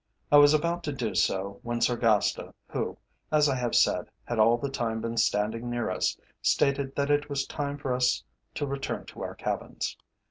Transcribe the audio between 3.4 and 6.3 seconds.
I have said, had all the time been standing near us,